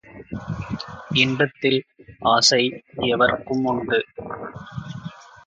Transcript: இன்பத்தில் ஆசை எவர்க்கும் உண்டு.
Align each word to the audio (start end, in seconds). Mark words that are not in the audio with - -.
இன்பத்தில் 1.13 1.77
ஆசை 2.29 2.61
எவர்க்கும் 3.07 3.63
உண்டு. 3.63 3.99